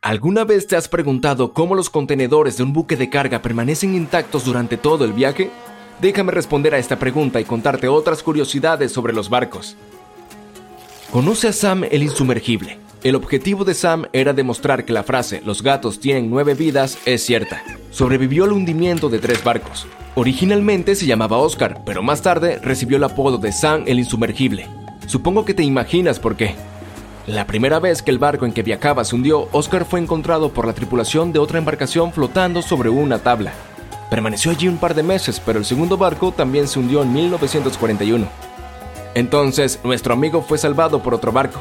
¿Alguna 0.00 0.44
vez 0.44 0.68
te 0.68 0.76
has 0.76 0.86
preguntado 0.86 1.52
cómo 1.52 1.74
los 1.74 1.90
contenedores 1.90 2.56
de 2.56 2.62
un 2.62 2.72
buque 2.72 2.94
de 2.94 3.10
carga 3.10 3.42
permanecen 3.42 3.96
intactos 3.96 4.44
durante 4.44 4.76
todo 4.76 5.04
el 5.04 5.12
viaje? 5.12 5.50
Déjame 6.00 6.30
responder 6.30 6.72
a 6.72 6.78
esta 6.78 7.00
pregunta 7.00 7.40
y 7.40 7.44
contarte 7.44 7.88
otras 7.88 8.22
curiosidades 8.22 8.92
sobre 8.92 9.12
los 9.12 9.28
barcos. 9.28 9.76
Conoce 11.10 11.48
a 11.48 11.52
Sam 11.52 11.82
el 11.90 12.04
insumergible. 12.04 12.78
El 13.02 13.16
objetivo 13.16 13.64
de 13.64 13.74
Sam 13.74 14.06
era 14.12 14.32
demostrar 14.32 14.84
que 14.84 14.92
la 14.92 15.02
frase 15.02 15.42
los 15.44 15.64
gatos 15.64 15.98
tienen 15.98 16.30
nueve 16.30 16.54
vidas 16.54 16.96
es 17.04 17.24
cierta. 17.24 17.64
Sobrevivió 17.90 18.44
al 18.44 18.52
hundimiento 18.52 19.08
de 19.08 19.18
tres 19.18 19.42
barcos. 19.42 19.88
Originalmente 20.14 20.94
se 20.94 21.06
llamaba 21.06 21.38
Oscar, 21.38 21.82
pero 21.84 22.04
más 22.04 22.22
tarde 22.22 22.60
recibió 22.62 22.98
el 22.98 23.04
apodo 23.04 23.36
de 23.38 23.50
Sam 23.50 23.82
el 23.88 23.98
insumergible. 23.98 24.68
Supongo 25.08 25.44
que 25.44 25.54
te 25.54 25.64
imaginas 25.64 26.20
por 26.20 26.36
qué. 26.36 26.54
La 27.28 27.46
primera 27.46 27.78
vez 27.78 28.00
que 28.00 28.10
el 28.10 28.18
barco 28.18 28.46
en 28.46 28.52
que 28.52 28.62
viajaba 28.62 29.04
se 29.04 29.14
hundió, 29.14 29.50
Oscar 29.52 29.84
fue 29.84 30.00
encontrado 30.00 30.48
por 30.48 30.66
la 30.66 30.72
tripulación 30.72 31.30
de 31.30 31.38
otra 31.38 31.58
embarcación 31.58 32.10
flotando 32.10 32.62
sobre 32.62 32.88
una 32.88 33.18
tabla. 33.18 33.52
Permaneció 34.08 34.50
allí 34.50 34.66
un 34.66 34.78
par 34.78 34.94
de 34.94 35.02
meses, 35.02 35.38
pero 35.44 35.58
el 35.58 35.66
segundo 35.66 35.98
barco 35.98 36.32
también 36.32 36.66
se 36.66 36.78
hundió 36.78 37.02
en 37.02 37.12
1941. 37.12 38.26
Entonces, 39.14 39.78
nuestro 39.84 40.14
amigo 40.14 40.40
fue 40.40 40.56
salvado 40.56 41.02
por 41.02 41.12
otro 41.12 41.30
barco. 41.30 41.60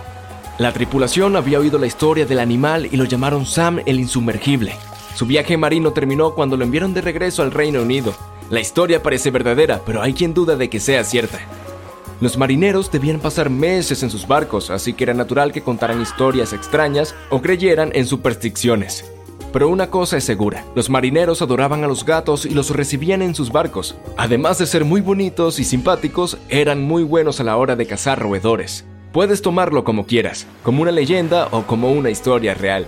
La 0.58 0.72
tripulación 0.72 1.36
había 1.36 1.60
oído 1.60 1.78
la 1.78 1.88
historia 1.88 2.26
del 2.26 2.40
animal 2.40 2.88
y 2.90 2.96
lo 2.96 3.04
llamaron 3.04 3.46
Sam 3.46 3.82
el 3.86 4.00
Insumergible. 4.00 4.74
Su 5.16 5.26
viaje 5.26 5.58
marino 5.58 5.92
terminó 5.92 6.34
cuando 6.34 6.56
lo 6.56 6.64
enviaron 6.64 6.94
de 6.94 7.02
regreso 7.02 7.44
al 7.44 7.52
Reino 7.52 7.82
Unido. 7.82 8.16
La 8.50 8.62
historia 8.62 9.04
parece 9.04 9.32
verdadera, 9.32 9.82
pero 9.86 10.02
hay 10.02 10.14
quien 10.14 10.34
duda 10.34 10.56
de 10.56 10.70
que 10.70 10.80
sea 10.80 11.04
cierta. 11.04 11.40
Los 12.20 12.36
marineros 12.36 12.92
debían 12.92 13.20
pasar 13.20 13.52
meses 13.52 14.02
en 14.02 14.10
sus 14.10 14.28
barcos, 14.28 14.72
así 14.72 14.94
que 14.94 15.04
era 15.04 15.14
natural 15.14 15.52
que 15.52 15.62
contaran 15.62 16.02
historias 16.02 16.52
extrañas 16.52 17.14
o 17.30 17.44
creyeran 17.44 17.92
en 17.94 18.08
supersticiones. 18.08 19.06
Pero 19.54 19.70
una 19.70 19.92
cosa 19.92 20.18
es 20.18 20.24
segura, 20.24 20.66
los 20.76 20.90
marineros 20.90 21.44
adoraban 21.44 21.84
a 21.84 21.88
los 21.88 22.06
gatos 22.06 22.46
y 22.46 22.50
los 22.50 22.72
recibían 22.72 23.22
en 23.22 23.36
sus 23.36 23.52
barcos. 23.52 23.96
Además 24.18 24.58
de 24.58 24.66
ser 24.66 24.84
muy 24.84 25.02
bonitos 25.02 25.60
y 25.60 25.64
simpáticos, 25.64 26.40
eran 26.50 26.82
muy 26.82 27.04
buenos 27.04 27.40
a 27.40 27.44
la 27.44 27.56
hora 27.56 27.76
de 27.76 27.86
cazar 27.86 28.20
roedores. 28.20 28.84
Puedes 29.14 29.44
tomarlo 29.44 29.84
como 29.84 30.06
quieras, 30.08 30.48
como 30.64 30.82
una 30.82 30.92
leyenda 30.92 31.48
o 31.52 31.64
como 31.68 31.92
una 31.92 32.10
historia 32.10 32.56
real. 32.56 32.88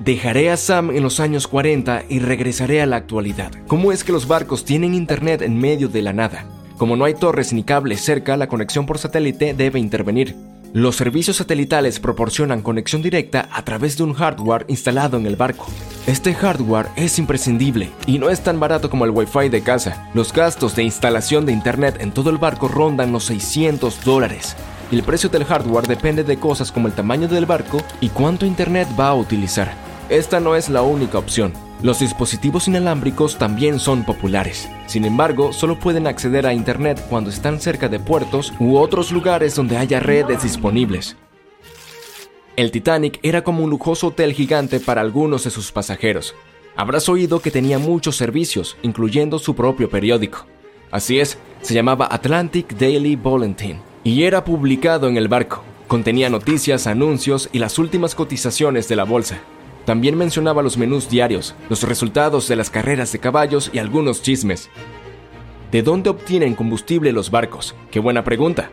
Dejaré 0.00 0.50
a 0.50 0.56
Sam 0.56 0.90
en 0.90 1.02
los 1.02 1.18
años 1.18 1.48
40 1.48 2.04
y 2.08 2.20
regresaré 2.20 2.80
a 2.80 2.86
la 2.86 2.96
actualidad. 2.96 3.50
¿Cómo 3.66 3.90
es 3.90 4.04
que 4.04 4.12
los 4.12 4.28
barcos 4.28 4.64
tienen 4.64 4.94
internet 4.94 5.42
en 5.42 5.58
medio 5.58 5.88
de 5.88 6.02
la 6.02 6.12
nada? 6.12 6.44
Como 6.76 6.96
no 6.96 7.04
hay 7.04 7.14
torres 7.14 7.52
ni 7.52 7.64
cables 7.64 8.00
cerca, 8.00 8.36
la 8.36 8.46
conexión 8.46 8.86
por 8.86 8.98
satélite 8.98 9.54
debe 9.54 9.80
intervenir. 9.80 10.36
Los 10.72 10.94
servicios 10.94 11.38
satelitales 11.38 11.98
proporcionan 11.98 12.62
conexión 12.62 13.02
directa 13.02 13.48
a 13.50 13.64
través 13.64 13.96
de 13.96 14.04
un 14.04 14.14
hardware 14.14 14.66
instalado 14.68 15.16
en 15.16 15.26
el 15.26 15.34
barco. 15.34 15.66
Este 16.06 16.32
hardware 16.32 16.86
es 16.94 17.18
imprescindible 17.18 17.90
y 18.06 18.20
no 18.20 18.30
es 18.30 18.40
tan 18.40 18.60
barato 18.60 18.90
como 18.90 19.04
el 19.04 19.10
Wi-Fi 19.10 19.48
de 19.48 19.62
casa. 19.62 20.10
Los 20.14 20.32
gastos 20.32 20.76
de 20.76 20.84
instalación 20.84 21.44
de 21.44 21.52
Internet 21.52 21.96
en 22.00 22.12
todo 22.12 22.30
el 22.30 22.38
barco 22.38 22.68
rondan 22.68 23.10
los 23.10 23.24
600 23.24 24.04
dólares. 24.04 24.54
El 24.92 25.02
precio 25.02 25.28
del 25.28 25.44
hardware 25.44 25.88
depende 25.88 26.22
de 26.22 26.38
cosas 26.38 26.70
como 26.70 26.86
el 26.86 26.94
tamaño 26.94 27.26
del 27.26 27.46
barco 27.46 27.78
y 28.00 28.10
cuánto 28.10 28.46
Internet 28.46 28.88
va 28.98 29.08
a 29.08 29.14
utilizar. 29.14 29.87
Esta 30.08 30.40
no 30.40 30.56
es 30.56 30.70
la 30.70 30.80
única 30.80 31.18
opción. 31.18 31.52
Los 31.82 32.00
dispositivos 32.00 32.66
inalámbricos 32.66 33.36
también 33.36 33.78
son 33.78 34.04
populares. 34.04 34.66
Sin 34.86 35.04
embargo, 35.04 35.52
solo 35.52 35.78
pueden 35.78 36.06
acceder 36.06 36.46
a 36.46 36.54
Internet 36.54 36.98
cuando 37.10 37.28
están 37.28 37.60
cerca 37.60 37.88
de 37.88 38.00
puertos 38.00 38.54
u 38.58 38.78
otros 38.78 39.12
lugares 39.12 39.54
donde 39.54 39.76
haya 39.76 40.00
redes 40.00 40.42
disponibles. 40.42 41.16
El 42.56 42.70
Titanic 42.70 43.20
era 43.22 43.44
como 43.44 43.62
un 43.62 43.68
lujoso 43.68 44.08
hotel 44.08 44.32
gigante 44.32 44.80
para 44.80 45.02
algunos 45.02 45.44
de 45.44 45.50
sus 45.50 45.72
pasajeros. 45.72 46.34
Habrás 46.74 47.08
oído 47.10 47.40
que 47.40 47.50
tenía 47.50 47.78
muchos 47.78 48.16
servicios, 48.16 48.78
incluyendo 48.80 49.38
su 49.38 49.54
propio 49.54 49.90
periódico. 49.90 50.46
Así 50.90 51.20
es, 51.20 51.36
se 51.60 51.74
llamaba 51.74 52.08
Atlantic 52.10 52.78
Daily 52.78 53.14
Bulletin 53.14 53.80
y 54.04 54.22
era 54.22 54.42
publicado 54.42 55.06
en 55.06 55.18
el 55.18 55.28
barco. 55.28 55.62
Contenía 55.86 56.30
noticias, 56.30 56.86
anuncios 56.86 57.50
y 57.52 57.58
las 57.58 57.78
últimas 57.78 58.14
cotizaciones 58.14 58.88
de 58.88 58.96
la 58.96 59.04
bolsa. 59.04 59.42
También 59.88 60.18
mencionaba 60.18 60.62
los 60.62 60.76
menús 60.76 61.08
diarios, 61.08 61.54
los 61.70 61.82
resultados 61.82 62.46
de 62.46 62.56
las 62.56 62.68
carreras 62.68 63.10
de 63.10 63.20
caballos 63.20 63.70
y 63.72 63.78
algunos 63.78 64.20
chismes. 64.20 64.68
¿De 65.72 65.82
dónde 65.82 66.10
obtienen 66.10 66.54
combustible 66.54 67.10
los 67.10 67.30
barcos? 67.30 67.74
Qué 67.90 67.98
buena 67.98 68.22
pregunta. 68.22 68.68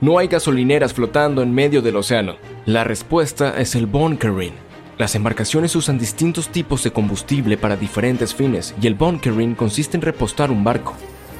No 0.00 0.16
hay 0.16 0.28
gasolineras 0.28 0.94
flotando 0.94 1.42
en 1.42 1.52
medio 1.52 1.82
del 1.82 1.96
océano. 1.96 2.36
La 2.66 2.84
respuesta 2.84 3.60
es 3.60 3.74
el 3.74 3.86
bunkering. 3.86 4.52
Las 4.96 5.16
embarcaciones 5.16 5.74
usan 5.74 5.98
distintos 5.98 6.50
tipos 6.50 6.84
de 6.84 6.92
combustible 6.92 7.56
para 7.56 7.74
diferentes 7.74 8.32
fines 8.32 8.72
y 8.80 8.86
el 8.86 8.94
bunkering 8.94 9.56
consiste 9.56 9.96
en 9.96 10.02
repostar 10.02 10.52
un 10.52 10.62
barco. 10.62 10.94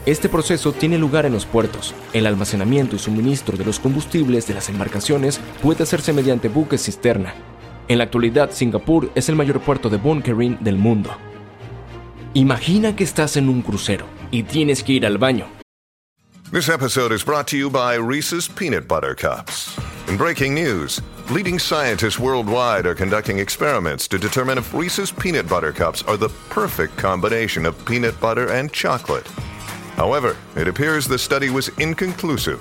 Este 0.06 0.28
proceso 0.28 0.72
tiene 0.72 0.98
lugar 0.98 1.24
en 1.24 1.34
los 1.34 1.46
puertos. 1.46 1.94
El 2.12 2.26
almacenamiento 2.26 2.96
y 2.96 2.98
suministro 2.98 3.56
de 3.56 3.64
los 3.64 3.78
combustibles 3.78 4.48
de 4.48 4.54
las 4.54 4.68
embarcaciones 4.68 5.40
puede 5.62 5.84
hacerse 5.84 6.12
mediante 6.12 6.48
buques 6.48 6.84
cisterna. 6.84 7.32
En 7.90 7.98
la 7.98 8.04
actualidad, 8.04 8.52
Singapur 8.52 9.10
es 9.16 9.28
el 9.28 9.34
mayor 9.34 9.58
puerto 9.58 9.90
de 9.90 9.96
bunkering 9.96 10.58
del 10.62 10.76
mundo. 10.76 11.10
Imagina 12.34 12.94
que 12.94 13.02
estás 13.02 13.36
en 13.36 13.48
un 13.48 13.62
crucero 13.62 14.06
y 14.30 14.44
tienes 14.44 14.84
que 14.84 14.92
ir 14.92 15.04
al 15.04 15.18
baño. 15.18 15.48
This 16.52 16.68
episode 16.68 17.12
is 17.12 17.24
brought 17.24 17.48
to 17.48 17.56
you 17.56 17.68
by 17.68 17.96
Reese's 17.96 18.46
Peanut 18.46 18.86
Butter 18.86 19.16
Cups. 19.16 19.76
In 20.06 20.16
breaking 20.16 20.54
news, 20.54 21.02
leading 21.32 21.58
scientists 21.58 22.16
worldwide 22.16 22.86
are 22.86 22.94
conducting 22.94 23.40
experiments 23.40 24.06
to 24.06 24.18
determine 24.18 24.56
if 24.56 24.72
Reese's 24.72 25.10
Peanut 25.10 25.48
Butter 25.48 25.72
Cups 25.72 26.04
are 26.04 26.16
the 26.16 26.28
perfect 26.48 26.96
combination 26.96 27.66
of 27.66 27.74
peanut 27.86 28.14
butter 28.20 28.52
and 28.52 28.72
chocolate. 28.72 29.26
However, 29.96 30.36
it 30.54 30.68
appears 30.68 31.08
the 31.08 31.18
study 31.18 31.50
was 31.50 31.70
inconclusive, 31.80 32.60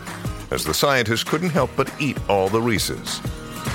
as 0.52 0.66
the 0.66 0.74
scientists 0.74 1.24
couldn't 1.24 1.52
help 1.52 1.70
but 1.76 1.94
eat 2.00 2.18
all 2.28 2.50
the 2.50 2.60
Reese's. 2.60 3.22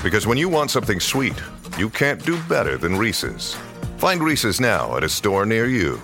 Because 0.05 0.27
when 0.27 0.37
you 0.37 0.49
want 0.49 0.69
something 0.69 0.99
sweet, 0.99 1.33
you 1.79 1.89
can't 1.89 2.23
do 2.23 2.37
better 2.47 2.77
than 2.77 2.95
Reese's. 2.95 3.57
Find 3.97 4.21
Reese's 4.21 4.61
now 4.61 4.95
at 4.95 5.03
a 5.03 5.09
store 5.09 5.47
near 5.47 5.65
you. 5.65 5.97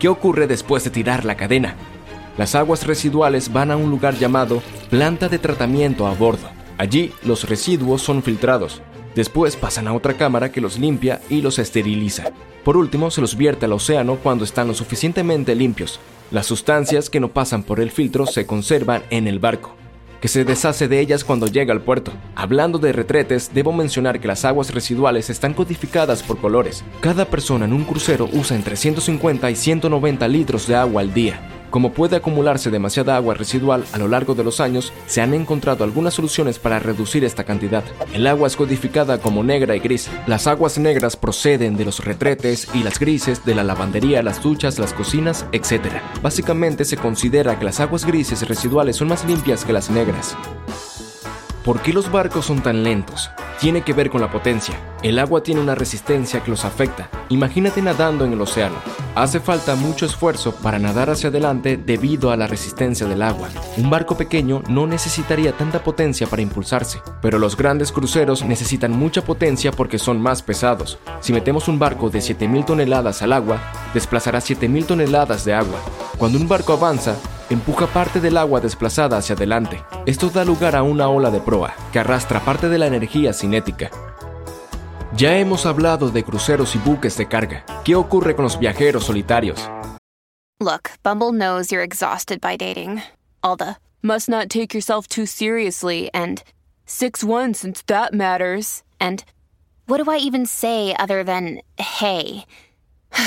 ¿Qué 0.00 0.08
ocurre 0.08 0.48
después 0.48 0.82
de 0.82 0.90
tirar 0.90 1.24
la 1.24 1.36
cadena? 1.36 1.76
Las 2.36 2.56
aguas 2.56 2.84
residuales 2.88 3.52
van 3.52 3.70
a 3.70 3.76
un 3.76 3.88
lugar 3.88 4.16
llamado 4.16 4.60
planta 4.90 5.28
de 5.28 5.38
tratamiento 5.38 6.08
a 6.08 6.14
bordo. 6.14 6.50
Allí 6.76 7.12
los 7.22 7.48
residuos 7.48 8.02
son 8.02 8.24
filtrados. 8.24 8.82
Después 9.14 9.54
pasan 9.54 9.86
a 9.86 9.94
otra 9.94 10.14
cámara 10.14 10.50
que 10.50 10.60
los 10.60 10.76
limpia 10.76 11.20
y 11.30 11.40
los 11.40 11.60
esteriliza. 11.60 12.32
Por 12.64 12.76
último, 12.76 13.12
se 13.12 13.20
los 13.20 13.36
vierte 13.36 13.66
al 13.66 13.74
océano 13.74 14.16
cuando 14.16 14.42
están 14.42 14.66
lo 14.66 14.74
suficientemente 14.74 15.54
limpios. 15.54 16.00
Las 16.32 16.46
sustancias 16.46 17.08
que 17.08 17.20
no 17.20 17.28
pasan 17.28 17.62
por 17.62 17.78
el 17.78 17.92
filtro 17.92 18.26
se 18.26 18.44
conservan 18.44 19.04
en 19.10 19.28
el 19.28 19.38
barco 19.38 19.77
que 20.20 20.28
se 20.28 20.44
deshace 20.44 20.88
de 20.88 21.00
ellas 21.00 21.24
cuando 21.24 21.46
llega 21.46 21.72
al 21.72 21.82
puerto. 21.82 22.12
Hablando 22.34 22.78
de 22.78 22.92
retretes, 22.92 23.50
debo 23.54 23.72
mencionar 23.72 24.20
que 24.20 24.28
las 24.28 24.44
aguas 24.44 24.72
residuales 24.72 25.30
están 25.30 25.54
codificadas 25.54 26.22
por 26.22 26.38
colores. 26.38 26.84
Cada 27.00 27.24
persona 27.24 27.64
en 27.64 27.72
un 27.72 27.84
crucero 27.84 28.28
usa 28.32 28.56
entre 28.56 28.76
150 28.76 29.50
y 29.50 29.56
190 29.56 30.28
litros 30.28 30.66
de 30.66 30.76
agua 30.76 31.02
al 31.02 31.12
día. 31.14 31.57
Como 31.70 31.92
puede 31.92 32.16
acumularse 32.16 32.70
demasiada 32.70 33.16
agua 33.16 33.34
residual 33.34 33.84
a 33.92 33.98
lo 33.98 34.08
largo 34.08 34.34
de 34.34 34.44
los 34.44 34.60
años, 34.60 34.92
se 35.06 35.20
han 35.20 35.34
encontrado 35.34 35.84
algunas 35.84 36.14
soluciones 36.14 36.58
para 36.58 36.78
reducir 36.78 37.24
esta 37.24 37.44
cantidad. 37.44 37.84
El 38.14 38.26
agua 38.26 38.48
es 38.48 38.56
codificada 38.56 39.18
como 39.18 39.44
negra 39.44 39.76
y 39.76 39.80
gris. 39.80 40.08
Las 40.26 40.46
aguas 40.46 40.78
negras 40.78 41.16
proceden 41.16 41.76
de 41.76 41.84
los 41.84 42.04
retretes 42.04 42.68
y 42.74 42.82
las 42.82 42.98
grises 42.98 43.44
de 43.44 43.54
la 43.54 43.64
lavandería, 43.64 44.22
las 44.22 44.42
duchas, 44.42 44.78
las 44.78 44.94
cocinas, 44.94 45.46
etc. 45.52 46.00
Básicamente 46.22 46.84
se 46.84 46.96
considera 46.96 47.58
que 47.58 47.64
las 47.64 47.80
aguas 47.80 48.06
grises 48.06 48.48
residuales 48.48 48.96
son 48.96 49.08
más 49.08 49.24
limpias 49.26 49.64
que 49.64 49.72
las 49.72 49.90
negras. 49.90 50.36
¿Por 51.64 51.82
qué 51.82 51.92
los 51.92 52.10
barcos 52.10 52.46
son 52.46 52.62
tan 52.62 52.82
lentos? 52.82 53.30
Tiene 53.60 53.82
que 53.82 53.92
ver 53.92 54.08
con 54.08 54.20
la 54.20 54.30
potencia. 54.30 54.78
El 55.02 55.18
agua 55.18 55.42
tiene 55.42 55.60
una 55.60 55.74
resistencia 55.74 56.44
que 56.44 56.50
los 56.50 56.64
afecta. 56.64 57.10
Imagínate 57.28 57.82
nadando 57.82 58.24
en 58.24 58.32
el 58.32 58.40
océano. 58.40 58.76
Hace 59.16 59.40
falta 59.40 59.74
mucho 59.74 60.06
esfuerzo 60.06 60.54
para 60.54 60.78
nadar 60.78 61.10
hacia 61.10 61.28
adelante 61.28 61.76
debido 61.76 62.30
a 62.30 62.36
la 62.36 62.46
resistencia 62.46 63.08
del 63.08 63.20
agua. 63.20 63.48
Un 63.76 63.90
barco 63.90 64.16
pequeño 64.16 64.62
no 64.68 64.86
necesitaría 64.86 65.56
tanta 65.56 65.82
potencia 65.82 66.28
para 66.28 66.42
impulsarse, 66.42 67.00
pero 67.20 67.40
los 67.40 67.56
grandes 67.56 67.90
cruceros 67.90 68.44
necesitan 68.44 68.92
mucha 68.92 69.24
potencia 69.24 69.72
porque 69.72 69.98
son 69.98 70.20
más 70.22 70.40
pesados. 70.40 71.00
Si 71.20 71.32
metemos 71.32 71.66
un 71.66 71.80
barco 71.80 72.10
de 72.10 72.20
7000 72.20 72.64
toneladas 72.64 73.22
al 73.22 73.32
agua, 73.32 73.60
desplazará 73.92 74.40
7000 74.40 74.86
toneladas 74.86 75.44
de 75.44 75.54
agua. 75.54 75.80
Cuando 76.16 76.38
un 76.38 76.46
barco 76.46 76.74
avanza, 76.74 77.16
empuja 77.50 77.86
parte 77.86 78.20
del 78.20 78.36
agua 78.36 78.60
desplazada 78.60 79.16
hacia 79.16 79.34
adelante. 79.34 79.82
Esto 80.06 80.28
da 80.28 80.44
lugar 80.44 80.76
a 80.76 80.82
una 80.82 81.08
ola 81.08 81.30
de 81.30 81.40
proa, 81.40 81.74
que 81.92 81.98
arrastra 81.98 82.40
parte 82.40 82.68
de 82.68 82.78
la 82.78 82.86
energía 82.86 83.32
cinética. 83.32 83.90
Ya 85.16 85.36
hemos 85.38 85.66
hablado 85.66 86.10
de 86.10 86.22
cruceros 86.22 86.74
y 86.76 86.78
buques 86.78 87.16
de 87.16 87.26
carga. 87.26 87.64
¿Qué 87.84 87.96
ocurre 87.96 88.36
con 88.36 88.44
los 88.44 88.58
viajeros 88.58 89.04
solitarios? 89.04 89.58
Look, 90.60 90.90
Bumble 91.02 91.32
knows 91.32 91.70
you're 91.70 91.84
exhausted 91.84 92.40
by 92.40 92.56
dating. 92.56 93.02
All 93.42 93.56
the 93.56 93.76
must 94.02 94.28
not 94.28 94.48
take 94.48 94.74
yourself 94.74 95.06
too 95.06 95.24
seriously 95.24 96.10
and 96.12 96.42
6 96.86 97.24
1 97.24 97.54
since 97.54 97.82
that 97.86 98.12
matters. 98.12 98.82
And 99.00 99.24
what 99.86 100.02
do 100.02 100.10
I 100.10 100.18
even 100.18 100.46
say 100.46 100.94
other 100.98 101.24
than 101.24 101.62
hey? 101.78 102.44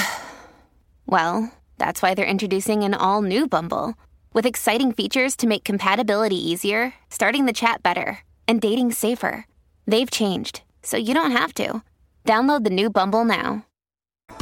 well, 1.06 1.52
that's 1.78 2.02
why 2.02 2.14
they're 2.14 2.26
introducing 2.26 2.84
an 2.84 2.94
all 2.94 3.22
new 3.22 3.48
Bumble. 3.48 3.96
With 4.34 4.46
exciting 4.46 4.94
features 4.94 5.36
to 5.38 5.46
make 5.48 5.66
compatibility 5.66 6.38
easier, 6.38 6.94
starting 7.10 7.48
the 7.48 7.52
chat 7.54 7.84
better, 7.84 8.20
and 8.48 8.62
dating 8.62 8.94
safer. 8.94 9.46
They've 9.86 10.10
changed, 10.10 10.62
so 10.82 10.96
you 10.96 11.14
don't 11.14 11.32
have 11.32 11.54
to. 11.56 11.82
Download 12.26 12.64
the 12.64 12.70
new 12.70 12.90
Bumble 12.90 13.26
now. 13.26 13.66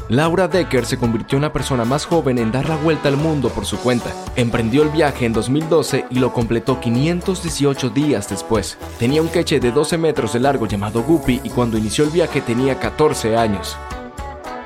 Laura 0.08 0.48
Decker 0.48 0.86
se 0.86 0.98
convirtió 0.98 1.38
en 1.38 1.44
la 1.44 1.54
persona 1.54 1.86
más 1.86 2.06
joven 2.06 2.38
en 2.38 2.52
dar 2.52 2.70
la 2.70 2.76
vuelta 2.78 3.10
al 3.10 3.18
mundo 3.18 3.50
por 3.50 3.66
su 3.66 3.80
cuenta. 3.80 4.12
Emprendió 4.36 4.84
el 4.84 4.90
viaje 4.90 5.26
en 5.26 5.34
2012 5.34 6.06
y 6.12 6.20
lo 6.20 6.34
completó 6.34 6.80
518 6.80 7.90
días 7.90 8.30
después. 8.30 8.78
Tenía 9.00 9.24
un 9.24 9.30
queche 9.30 9.60
de 9.60 9.72
12 9.72 9.98
metros 9.98 10.34
de 10.34 10.40
largo 10.40 10.68
llamado 10.68 11.02
Guppy 11.02 11.42
y 11.44 11.50
cuando 11.50 11.80
inició 11.80 12.04
el 12.04 12.12
viaje 12.12 12.42
tenía 12.42 12.80
14 12.80 13.38
años. 13.38 13.76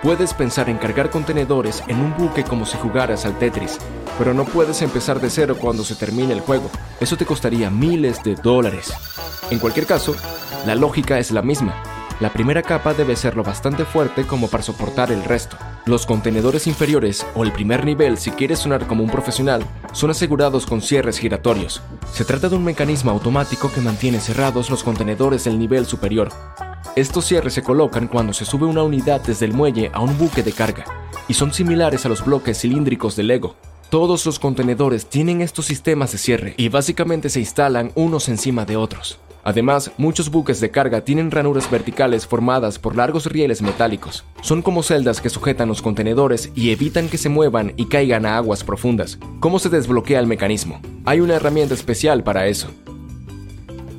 Puedes 0.04 0.34
pensar 0.34 0.70
en 0.70 0.78
cargar 0.78 1.10
contenedores 1.10 1.82
en 1.88 1.98
un 2.02 2.14
buque 2.18 2.44
como 2.44 2.66
si 2.66 2.78
jugaras 2.78 3.24
al 3.24 3.40
Tetris, 3.40 3.78
pero 4.18 4.34
no 4.34 4.44
puedes 4.44 4.82
empezar 4.82 5.22
de 5.22 5.30
cero 5.30 5.56
cuando 5.58 5.86
se 5.86 5.96
termine 5.96 6.34
el 6.34 6.42
juego. 6.42 6.70
Eso 7.00 7.16
te 7.16 7.26
costaría 7.26 7.70
miles 7.70 8.22
de 8.22 8.36
dólares. 8.36 8.94
En 9.50 9.60
cualquier 9.60 9.86
caso, 9.86 10.14
la 10.66 10.76
lógica 10.76 11.20
es 11.20 11.32
la 11.32 11.42
misma. 11.42 11.82
La 12.20 12.34
primera 12.34 12.62
capa 12.62 12.94
debe 12.94 13.16
ser 13.16 13.38
lo 13.38 13.44
bastante 13.44 13.86
fuerte 13.86 14.28
como 14.28 14.50
para 14.50 14.62
soportar 14.62 15.10
el 15.10 15.24
resto. 15.24 15.56
Los 15.86 16.06
contenedores 16.06 16.68
inferiores 16.68 17.26
o 17.34 17.46
el 17.46 17.54
primer 17.54 17.86
nivel, 17.86 18.18
si 18.18 18.32
quieres 18.32 18.60
sonar 18.60 18.88
como 18.88 19.06
un 19.06 19.10
profesional, 19.10 19.64
son 19.94 20.12
asegurados 20.12 20.66
con 20.66 20.82
cierres 20.82 21.18
giratorios. 21.18 21.82
Se 22.12 22.26
trata 22.26 22.50
de 22.50 22.58
un 22.58 22.66
mecanismo 22.66 23.12
automático 23.12 23.72
que 23.72 23.80
mantiene 23.80 24.20
cerrados 24.20 24.70
los 24.70 24.84
contenedores 24.84 25.46
del 25.46 25.58
nivel 25.58 25.86
superior. 25.86 26.30
Estos 26.96 27.26
cierres 27.26 27.56
se 27.56 27.64
colocan 27.64 28.08
cuando 28.08 28.34
se 28.34 28.46
sube 28.46 28.68
una 28.68 28.84
unidad 28.84 29.20
desde 29.22 29.48
el 29.48 29.54
muelle 29.54 29.90
a 29.94 30.02
un 30.02 30.16
buque 30.16 30.44
de 30.44 30.52
carga, 30.52 30.86
y 31.28 31.34
son 31.34 31.52
similares 31.52 32.06
a 32.06 32.10
los 32.10 32.24
bloques 32.24 32.62
cilíndricos 32.62 33.16
de 33.16 33.24
Lego. 33.24 33.56
Todos 33.90 34.24
los 34.28 34.38
contenedores 34.38 35.08
tienen 35.08 35.42
estos 35.42 35.66
sistemas 35.66 36.12
de 36.12 36.20
cierre 36.20 36.54
y 36.56 36.70
básicamente 36.70 37.30
se 37.30 37.40
instalan 37.40 37.92
unos 37.96 38.30
encima 38.30 38.66
de 38.66 38.78
otros. 38.78 39.18
Además, 39.44 39.92
muchos 39.98 40.30
buques 40.30 40.60
de 40.62 40.70
carga 40.70 41.02
tienen 41.02 41.32
ranuras 41.32 41.70
verticales 41.70 42.28
formadas 42.28 42.78
por 42.78 42.96
largos 42.96 43.26
rieles 43.26 43.64
metálicos. 43.64 44.24
Son 44.42 44.62
como 44.62 44.84
celdas 44.84 45.20
que 45.20 45.32
sujetan 45.32 45.70
los 45.70 45.82
contenedores 45.82 46.52
y 46.56 46.70
evitan 46.70 47.10
que 47.10 47.18
se 47.18 47.28
muevan 47.28 47.74
y 47.76 47.88
caigan 47.88 48.28
a 48.28 48.38
aguas 48.38 48.64
profundas. 48.64 49.18
¿Cómo 49.40 49.58
se 49.58 49.70
desbloquea 49.70 50.20
el 50.20 50.28
mecanismo? 50.28 50.80
Hay 51.06 51.22
una 51.22 51.36
herramienta 51.36 51.74
especial 51.74 52.24
para 52.24 52.46
eso. 52.46 52.70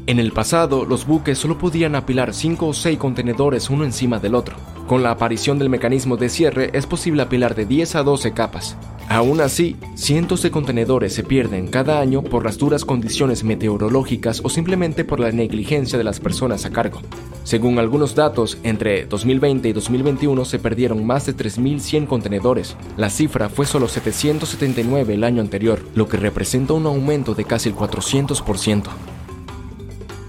En 0.06 0.18
el 0.18 0.32
pasado, 0.32 0.84
los 0.84 1.06
buques 1.06 1.38
solo 1.38 1.56
podían 1.56 1.94
apilar 1.94 2.34
5 2.34 2.66
o 2.66 2.74
6 2.74 2.98
contenedores 2.98 3.70
uno 3.70 3.84
encima 3.84 4.18
del 4.18 4.34
otro. 4.34 4.56
Con 4.86 5.02
la 5.02 5.10
aparición 5.10 5.58
del 5.58 5.70
mecanismo 5.70 6.18
de 6.18 6.28
cierre 6.28 6.68
es 6.74 6.84
posible 6.86 7.22
apilar 7.22 7.54
de 7.54 7.64
10 7.64 7.94
a 7.96 8.02
12 8.02 8.32
capas. 8.32 8.76
Aún 9.08 9.40
así, 9.40 9.76
cientos 9.94 10.42
de 10.42 10.50
contenedores 10.50 11.14
se 11.14 11.24
pierden 11.24 11.68
cada 11.68 12.00
año 12.00 12.22
por 12.22 12.44
las 12.44 12.58
duras 12.58 12.84
condiciones 12.84 13.44
meteorológicas 13.44 14.42
o 14.44 14.50
simplemente 14.50 15.06
por 15.06 15.20
la 15.20 15.32
negligencia 15.32 15.96
de 15.96 16.04
las 16.04 16.20
personas 16.20 16.66
a 16.66 16.70
cargo. 16.70 17.00
Según 17.44 17.78
algunos 17.78 18.14
datos, 18.14 18.58
entre 18.62 19.06
2020 19.06 19.70
y 19.70 19.72
2021 19.72 20.44
se 20.44 20.58
perdieron 20.58 21.06
más 21.06 21.24
de 21.24 21.34
3.100 21.34 22.06
contenedores. 22.06 22.76
La 22.98 23.08
cifra 23.08 23.48
fue 23.48 23.64
solo 23.64 23.88
779 23.88 25.14
el 25.14 25.24
año 25.24 25.40
anterior, 25.40 25.80
lo 25.94 26.08
que 26.08 26.18
representa 26.18 26.74
un 26.74 26.84
aumento 26.84 27.34
de 27.34 27.44
casi 27.44 27.70
el 27.70 27.74
400%. 27.74 29.13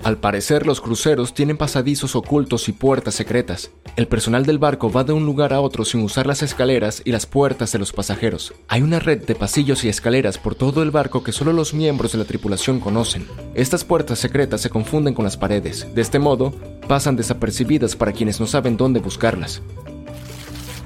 Al 0.05 0.17
parecer, 0.19 0.67
los 0.67 0.81
cruceros 0.81 1.33
tienen 1.33 1.57
pasadizos 1.57 2.15
ocultos 2.15 2.69
y 2.69 2.73
puertas 2.73 3.15
secretas. 3.15 3.71
El 3.95 4.07
personal 4.07 4.45
del 4.45 4.59
barco 4.59 4.91
va 4.91 5.03
de 5.03 5.13
un 5.13 5.25
lugar 5.25 5.51
a 5.51 5.61
otro 5.61 5.83
sin 5.83 6.03
usar 6.03 6.27
las 6.27 6.43
escaleras 6.43 7.01
y 7.05 7.11
las 7.11 7.25
puertas 7.25 7.71
de 7.71 7.79
los 7.79 7.91
pasajeros. 7.91 8.53
Hay 8.67 8.83
una 8.83 8.99
red 8.99 9.25
de 9.25 9.33
pasillos 9.33 9.83
y 9.83 9.89
escaleras 9.89 10.37
por 10.37 10.53
todo 10.53 10.83
el 10.83 10.91
barco 10.91 11.23
que 11.23 11.31
solo 11.31 11.53
los 11.53 11.73
miembros 11.73 12.11
de 12.11 12.19
la 12.19 12.25
tripulación 12.25 12.79
conocen. 12.79 13.25
Estas 13.55 13.83
puertas 13.83 14.19
secretas 14.19 14.61
se 14.61 14.69
confunden 14.69 15.15
con 15.15 15.25
las 15.25 15.37
paredes. 15.37 15.87
De 15.95 16.03
este 16.03 16.19
modo, 16.19 16.53
pasan 16.87 17.15
desapercibidas 17.15 17.95
para 17.95 18.11
quienes 18.11 18.39
no 18.39 18.45
saben 18.45 18.77
dónde 18.77 18.99
buscarlas. 18.99 19.63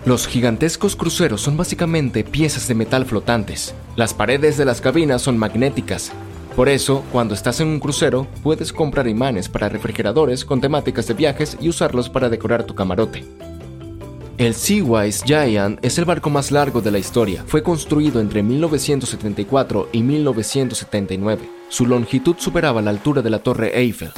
Los 0.05 0.27
gigantescos 0.27 0.95
cruceros 0.95 1.41
son 1.41 1.57
básicamente 1.57 2.23
piezas 2.23 2.69
de 2.69 2.75
metal 2.75 3.05
flotantes. 3.05 3.75
Las 3.97 4.13
paredes 4.13 4.55
de 4.55 4.63
las 4.63 4.79
cabinas 4.79 5.21
son 5.21 5.37
magnéticas, 5.37 6.13
por 6.55 6.69
eso, 6.69 7.03
cuando 7.11 7.33
estás 7.33 7.59
en 7.61 7.67
un 7.67 7.79
crucero, 7.79 8.27
puedes 8.43 8.73
comprar 8.73 9.07
imanes 9.07 9.47
para 9.49 9.69
refrigeradores 9.69 10.45
con 10.45 10.61
temáticas 10.61 11.07
de 11.07 11.13
viajes 11.13 11.57
y 11.61 11.69
usarlos 11.69 12.09
para 12.09 12.29
decorar 12.29 12.63
tu 12.63 12.75
camarote. 12.75 13.23
El 14.39 14.53
Seawise 14.55 15.23
Giant 15.25 15.83
es 15.83 15.97
el 15.97 16.05
barco 16.05 16.29
más 16.29 16.49
largo 16.49 16.79
de 16.79 16.91
la 16.91 16.97
historia. 16.97 17.43
Fue 17.45 17.61
construido 17.61 18.21
entre 18.21 18.41
1974 18.41 19.89
y 19.91 20.01
1979. 20.01 21.49
Su 21.67 21.85
longitud 21.85 22.37
superaba 22.39 22.81
la 22.81 22.91
altura 22.91 23.21
de 23.21 23.29
la 23.29 23.39
Torre 23.39 23.77
Eiffel. 23.77 24.11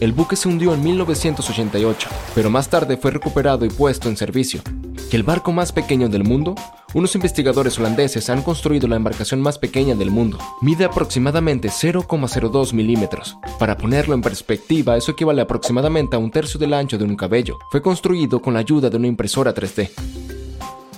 El 0.00 0.12
buque 0.12 0.34
se 0.34 0.48
hundió 0.48 0.74
en 0.74 0.82
1988, 0.82 2.08
pero 2.34 2.50
más 2.50 2.68
tarde 2.68 2.96
fue 2.96 3.12
recuperado 3.12 3.64
y 3.64 3.68
puesto 3.68 4.08
en 4.08 4.16
servicio. 4.16 4.62
¿Que 5.10 5.16
el 5.16 5.22
barco 5.22 5.52
más 5.52 5.70
pequeño 5.70 6.08
del 6.08 6.24
mundo? 6.24 6.56
Unos 6.94 7.14
investigadores 7.14 7.78
holandeses 7.78 8.30
han 8.30 8.42
construido 8.42 8.88
la 8.88 8.96
embarcación 8.96 9.42
más 9.42 9.58
pequeña 9.58 9.94
del 9.94 10.10
mundo. 10.10 10.38
Mide 10.62 10.86
aproximadamente 10.86 11.68
0,02 11.68 12.72
milímetros. 12.72 13.36
Para 13.58 13.76
ponerlo 13.76 14.14
en 14.14 14.22
perspectiva, 14.22 14.96
eso 14.96 15.12
equivale 15.12 15.42
aproximadamente 15.42 16.16
a 16.16 16.18
un 16.18 16.30
tercio 16.30 16.58
del 16.58 16.72
ancho 16.72 16.96
de 16.96 17.04
un 17.04 17.14
cabello. 17.14 17.58
Fue 17.70 17.82
construido 17.82 18.40
con 18.40 18.54
la 18.54 18.60
ayuda 18.60 18.88
de 18.88 18.96
una 18.96 19.06
impresora 19.06 19.54
3D. 19.54 20.27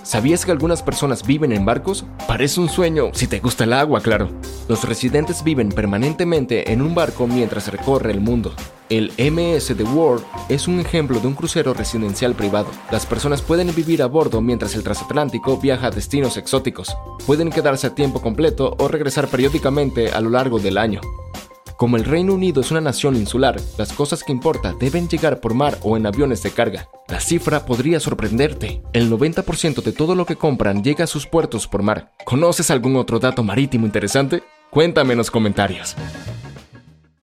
¿Sabías 0.03 0.45
que 0.45 0.51
algunas 0.51 0.81
personas 0.81 1.25
viven 1.25 1.51
en 1.51 1.63
barcos? 1.63 2.05
Parece 2.27 2.59
un 2.59 2.69
sueño, 2.69 3.11
si 3.13 3.27
te 3.27 3.39
gusta 3.39 3.65
el 3.65 3.73
agua, 3.73 4.01
claro. 4.01 4.29
Los 4.67 4.83
residentes 4.83 5.43
viven 5.43 5.69
permanentemente 5.69 6.71
en 6.71 6.81
un 6.81 6.95
barco 6.95 7.27
mientras 7.27 7.67
recorre 7.67 8.11
el 8.11 8.19
mundo. 8.19 8.53
El 8.89 9.11
MS 9.17 9.73
The 9.77 9.83
World 9.83 10.25
es 10.49 10.67
un 10.67 10.79
ejemplo 10.79 11.19
de 11.19 11.27
un 11.27 11.35
crucero 11.35 11.73
residencial 11.73 12.33
privado. 12.33 12.71
Las 12.91 13.05
personas 13.05 13.41
pueden 13.41 13.73
vivir 13.75 14.01
a 14.01 14.07
bordo 14.07 14.41
mientras 14.41 14.75
el 14.75 14.83
transatlántico 14.83 15.57
viaja 15.57 15.87
a 15.87 15.91
destinos 15.91 16.35
exóticos. 16.35 16.97
Pueden 17.27 17.51
quedarse 17.51 17.87
a 17.87 17.95
tiempo 17.95 18.21
completo 18.21 18.75
o 18.79 18.87
regresar 18.87 19.27
periódicamente 19.27 20.11
a 20.11 20.19
lo 20.19 20.31
largo 20.31 20.59
del 20.59 20.77
año. 20.77 20.99
Como 21.81 21.97
el 21.97 22.03
Reino 22.03 22.35
Unido 22.35 22.61
es 22.61 22.69
una 22.69 22.79
nación 22.79 23.15
insular, 23.15 23.59
las 23.79 23.91
cosas 23.91 24.23
que 24.23 24.31
importa 24.31 24.75
deben 24.79 25.09
llegar 25.09 25.39
por 25.39 25.55
mar 25.55 25.79
o 25.81 25.97
en 25.97 26.05
aviones 26.05 26.43
de 26.43 26.51
carga. 26.51 26.87
La 27.07 27.19
cifra 27.19 27.65
podría 27.65 27.99
sorprenderte. 27.99 28.83
El 28.93 29.09
90% 29.09 29.81
de 29.81 29.91
todo 29.91 30.13
lo 30.13 30.27
que 30.27 30.35
compran 30.35 30.83
llega 30.83 31.05
a 31.05 31.07
sus 31.07 31.25
puertos 31.25 31.67
por 31.67 31.81
mar. 31.81 32.11
¿Conoces 32.23 32.69
algún 32.69 32.97
otro 32.97 33.17
dato 33.17 33.41
marítimo 33.41 33.87
interesante? 33.87 34.43
Cuéntame 34.69 35.13
en 35.13 35.17
los 35.17 35.31
comentarios. 35.31 35.95